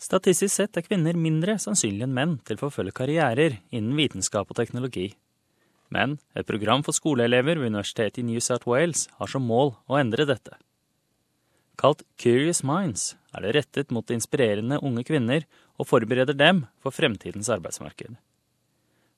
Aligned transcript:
Statistisk 0.00 0.54
sett 0.54 0.78
er 0.80 0.84
kvinner 0.86 1.16
mindre 1.18 1.58
sannsynlig 1.60 2.06
enn 2.06 2.14
menn 2.16 2.38
til 2.48 2.56
å 2.56 2.62
forfølge 2.62 2.96
karrierer 3.02 3.58
innen 3.68 3.98
vitenskap 3.98 4.48
og 4.48 4.56
teknologi. 4.56 5.10
Men 5.92 6.16
et 6.32 6.48
program 6.48 6.84
for 6.86 6.96
skoleelever 6.96 7.60
ved 7.60 7.74
Universitetet 7.74 8.22
i 8.22 8.24
New 8.24 8.40
South 8.40 8.68
Wales 8.70 9.08
har 9.18 9.28
som 9.28 9.44
mål 9.44 9.74
å 9.90 9.98
endre 10.00 10.24
dette. 10.24 10.56
Kalt 11.80 12.06
Curious 12.20 12.62
Minds 12.64 13.14
er 13.36 13.44
det 13.44 13.52
rettet 13.58 13.92
mot 13.92 14.08
inspirerende 14.14 14.80
unge 14.80 15.04
kvinner 15.04 15.44
og 15.76 15.88
forbereder 15.90 16.36
dem 16.36 16.64
for 16.80 16.96
fremtidens 16.96 17.52
arbeidsmarked. 17.52 18.16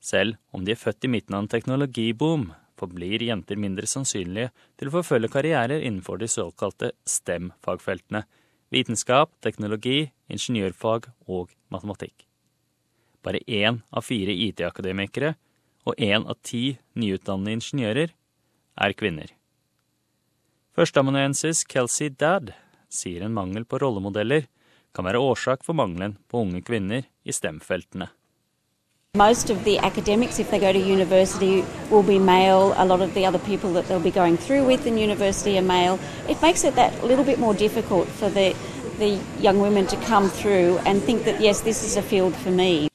Selv 0.03 0.39
om 0.51 0.67
de 0.67 0.75
er 0.75 0.83
født 0.83 1.07
i 1.07 1.13
midten 1.15 1.37
av 1.37 1.45
en 1.45 1.53
teknologiboom, 1.53 2.49
forblir 2.79 3.23
jenter 3.23 3.59
mindre 3.61 3.87
sannsynlige 3.87 4.51
til 4.81 4.91
å 4.91 4.97
forfølge 4.99 5.31
karrierer 5.31 5.83
innenfor 5.83 6.19
de 6.19 6.31
såkalte 6.31 6.91
STEM-fagfeltene 7.07 8.25
vitenskap, 8.73 9.31
teknologi, 9.45 10.11
ingeniørfag 10.33 11.11
og 11.29 11.53
matematikk. 11.73 12.27
Bare 13.23 13.43
én 13.47 13.83
av 13.93 14.07
fire 14.07 14.35
IT-akademikere 14.35 15.35
og 15.87 15.99
én 15.99 16.25
av 16.27 16.41
ti 16.43 16.79
nyutdannede 16.99 17.59
ingeniører 17.59 18.15
er 18.83 18.97
kvinner. 18.99 19.29
Førsteamanuensis 20.73 21.67
Kelsey 21.69 22.09
Dad 22.09 22.55
sier 22.89 23.27
en 23.27 23.37
mangel 23.37 23.67
på 23.69 23.79
rollemodeller 23.83 24.49
kan 24.97 25.07
være 25.09 25.21
årsak 25.21 25.65
for 25.65 25.77
mangelen 25.77 26.17
på 26.29 26.43
unge 26.45 26.63
kvinner 26.65 27.05
i 27.25 27.33
STEM-feltene. 27.33 28.09
Most 29.15 29.51
of 29.51 29.63
the 29.65 29.77
academics, 29.77 30.39
if 30.39 30.51
they 30.51 30.59
go 30.59 30.73
to 30.73 30.79
university, 30.79 31.63
will 31.91 32.03
be 32.03 32.19
male. 32.19 32.73
A 32.79 32.87
lot 32.87 33.03
of 33.03 33.13
the 33.13 33.27
other 33.27 33.39
people 33.39 33.71
that 33.75 33.85
they'll 33.85 34.01
be 34.01 34.11
going 34.11 34.39
through 34.39 34.65
with 34.65 34.87
in 34.87 34.97
university 34.97 35.59
are 35.59 35.63
male. 35.63 35.99
It 36.31 36.41
makes 36.41 36.65
it 36.65 36.77
that 36.77 37.05
little 37.05 37.23
bit 37.23 37.39
more 37.39 37.53
difficult 37.53 38.09
for 38.09 38.31
the, 38.31 38.57
the 38.99 39.21
young 39.39 39.61
women 39.61 39.87
to 39.89 39.97
come 39.97 40.31
through 40.31 40.79
and 40.87 41.03
think 41.03 41.25
that, 41.25 41.43
yes, 41.43 41.61
this 41.61 41.85
is 41.85 41.99
a 41.99 42.03
field 42.03 42.35
for 42.35 42.51
me. 42.51 42.89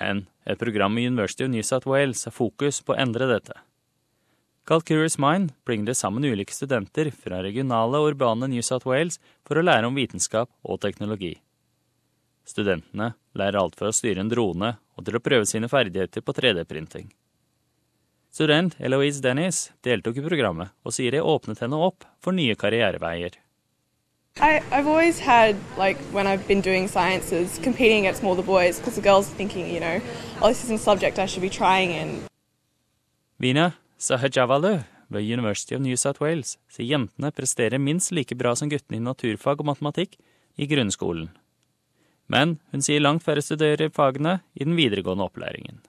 Men 0.00 0.26
et 0.46 0.58
program 0.58 0.96
i 0.98 1.00
University 1.00 1.42
of 1.42 1.50
New 1.50 1.62
South 1.62 1.86
Wales 1.86 2.24
har 2.24 2.30
fokus 2.30 2.78
på 2.80 2.94
å 2.94 3.00
endre 3.02 3.26
dette. 3.26 3.58
Kalt 4.64 4.86
Curious 4.86 5.18
Mind 5.18 5.56
bringer 5.66 5.90
det 5.90 5.96
sammen 5.98 6.22
ulike 6.22 6.54
studenter 6.54 7.10
fra 7.10 7.42
regionale 7.42 7.98
og 7.98 8.12
urbane 8.12 8.46
New 8.46 8.62
South 8.62 8.86
Wales 8.86 9.18
for 9.42 9.58
å 9.58 9.66
lære 9.66 9.90
om 9.90 9.98
vitenskap 9.98 10.52
og 10.62 10.78
teknologi. 10.86 11.34
Studentene 12.46 13.16
lærer 13.34 13.58
alt 13.58 13.74
fra 13.74 13.90
å 13.90 13.96
styre 13.96 14.22
en 14.22 14.30
drone 14.30 14.76
og 14.94 15.06
til 15.06 15.18
å 15.18 15.22
prøve 15.22 15.46
sine 15.48 15.70
ferdigheter 15.70 16.24
på 16.24 16.34
3D-printing. 16.36 17.08
Student 18.34 18.74
Eloise 18.82 19.22
Dennis 19.22 19.68
deltok 19.86 20.18
i 20.18 20.26
programmet 20.26 20.74
og 20.82 20.94
sier 20.96 21.14
det 21.14 21.22
åpnet 21.22 21.60
henne 21.62 21.78
opp 21.78 22.06
for 22.22 22.34
nye 22.34 22.56
karriereveier. 22.58 23.38
I, 24.40 24.60
I've 24.72 24.88
always 24.88 25.20
had, 25.20 25.54
like, 25.78 25.96
when 26.10 26.26
I've 26.26 26.44
been 26.48 26.60
doing 26.60 26.88
sciences, 26.88 27.60
competing 27.62 28.04
against 28.04 28.24
more 28.24 28.34
the 28.34 28.42
boys 28.42 28.80
because 28.80 28.96
the 28.96 29.00
girls 29.00 29.30
are 29.30 29.36
thinking, 29.36 29.72
you 29.72 29.78
know, 29.78 30.00
oh, 30.42 30.48
this 30.48 30.64
isn't 30.64 30.80
a 30.80 30.82
subject 30.82 31.20
I 31.20 31.26
should 31.26 31.42
be 31.42 31.50
trying 31.50 31.92
in. 31.92 32.26
Vina 33.38 33.74
Sahajavalu 33.98 34.82
ved 35.08 35.22
University 35.22 35.74
of 35.76 35.80
New 35.82 35.96
South 35.96 36.20
Wales 36.20 36.56
sier 36.68 36.86
jentene 36.86 37.30
presterer 37.30 37.78
minst 37.78 38.10
like 38.10 38.34
bra 38.34 38.56
som 38.58 38.68
guttene 38.68 38.98
i 38.98 39.04
naturfag 39.04 39.62
og 39.62 39.70
matematikk 39.70 40.18
i 40.58 40.66
grunnskolen. 40.66 41.30
Men 42.26 42.58
hun 42.72 42.82
sier 42.82 43.00
langt 43.00 43.24
færre 43.24 43.42
studerer 43.42 43.90
fagene 43.94 44.38
i 44.54 44.64
den 44.64 44.76
videregående 44.76 45.24
opplæringen. 45.24 45.80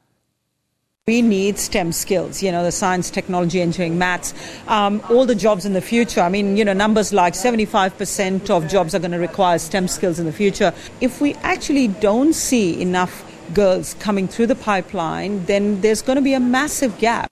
We 1.07 1.21
need 1.21 1.59
STEM 1.59 1.91
skills, 1.91 2.41
you 2.41 2.51
know, 2.51 2.63
the 2.63 2.71
science, 2.71 3.11
technology, 3.11 3.59
engineering, 3.61 3.95
maths, 3.95 4.33
um, 4.67 5.03
all 5.07 5.27
the 5.27 5.35
jobs 5.35 5.63
in 5.63 5.73
the 5.73 5.81
future. 5.81 6.19
I 6.21 6.29
mean, 6.29 6.57
you 6.57 6.65
know, 6.65 6.73
numbers 6.73 7.13
like 7.13 7.35
75% 7.35 8.49
of 8.49 8.67
jobs 8.67 8.95
are 8.95 8.99
going 8.99 9.11
to 9.11 9.19
require 9.19 9.59
STEM 9.59 9.87
skills 9.87 10.17
in 10.17 10.25
the 10.25 10.31
future. 10.31 10.73
If 11.01 11.21
we 11.21 11.35
actually 11.43 11.89
don't 11.89 12.33
see 12.33 12.81
enough 12.81 13.23
girls 13.53 13.93
coming 13.99 14.27
through 14.27 14.47
the 14.47 14.55
pipeline, 14.55 15.45
then 15.45 15.81
there's 15.81 16.01
going 16.01 16.17
to 16.17 16.23
be 16.23 16.33
a 16.33 16.39
massive 16.39 16.97
gap. 16.97 17.29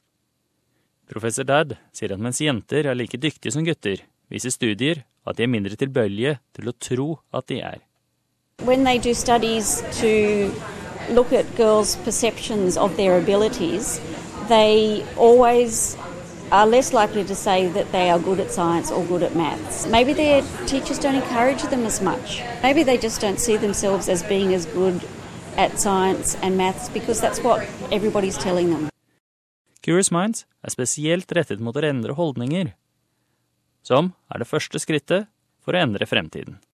Professor 1.09 1.43
Dad 1.43 1.73
sier 1.91 2.13
at 2.13 2.21
mens 2.21 2.41
jenter 2.41 2.85
er 2.85 2.95
like 2.95 3.17
dyktige 3.17 3.51
som 3.51 3.65
gutter, 3.65 4.05
viser 4.29 4.53
studier 4.53 5.01
at 5.25 5.37
de 5.37 5.47
er 5.47 5.49
mindre 5.49 5.73
tilbøyelige 5.75 6.37
til 6.53 6.69
å 6.69 6.75
tro 6.77 7.09
at 7.33 7.49
de 7.49 7.59
er. 7.65 7.81
When 8.61 8.83
they 8.83 8.97
do 8.97 9.13
studies 9.13 9.83
to 9.99 10.53
look 11.09 11.33
at 11.33 11.55
girls' 11.55 11.95
perceptions 11.97 12.77
of 12.77 12.95
their 12.95 13.17
abilities, 13.17 13.99
they 14.47 15.05
always 15.17 15.97
are 16.51 16.67
less 16.67 16.93
likely 16.93 17.23
to 17.25 17.35
say 17.35 17.67
that 17.67 17.91
they 17.91 18.09
are 18.09 18.19
good 18.19 18.39
at 18.39 18.51
science 18.51 18.91
or 18.91 19.03
good 19.05 19.23
at 19.23 19.35
maths. 19.35 19.87
Maybe 19.87 20.13
their 20.13 20.43
teachers 20.67 20.99
don't 20.99 21.15
encourage 21.15 21.63
them 21.63 21.83
as 21.85 22.01
much. 22.01 22.41
Maybe 22.61 22.83
they 22.83 22.97
just 22.97 23.19
don't 23.19 23.39
see 23.39 23.57
themselves 23.57 24.07
as 24.07 24.23
being 24.23 24.53
as 24.53 24.65
good 24.67 25.01
at 25.57 25.79
science 25.79 26.35
and 26.41 26.55
maths 26.55 26.89
because 26.89 27.19
that's 27.19 27.39
what 27.39 27.67
everybody's 27.91 28.37
telling 28.37 28.69
them. 28.69 28.89
Curious 29.81 30.11
Minds 30.11 30.45
er 30.63 30.71
spesielt 30.71 31.27
rettet 31.35 31.59
mot 31.59 31.75
å 31.75 31.83
endre 31.83 32.13
holdninger, 32.15 32.69
som 33.83 34.13
er 34.31 34.39
det 34.39 34.47
første 34.47 34.79
skrittet 34.79 35.27
for 35.59 35.75
å 35.75 35.81
endre 35.83 36.07
fremtiden. 36.07 36.63